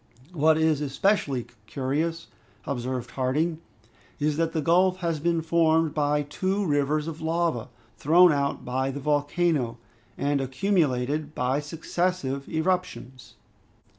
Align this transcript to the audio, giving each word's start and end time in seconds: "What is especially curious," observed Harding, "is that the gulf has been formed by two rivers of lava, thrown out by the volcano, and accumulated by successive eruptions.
"What 0.33 0.57
is 0.57 0.81
especially 0.81 1.45
curious," 1.67 2.25
observed 2.65 3.11
Harding, 3.11 3.59
"is 4.19 4.35
that 4.37 4.51
the 4.51 4.59
gulf 4.59 4.97
has 5.01 5.19
been 5.19 5.43
formed 5.43 5.93
by 5.93 6.23
two 6.23 6.65
rivers 6.65 7.07
of 7.07 7.21
lava, 7.21 7.69
thrown 7.97 8.31
out 8.33 8.65
by 8.65 8.89
the 8.89 8.99
volcano, 8.99 9.77
and 10.17 10.41
accumulated 10.41 11.35
by 11.35 11.59
successive 11.59 12.49
eruptions. 12.49 13.35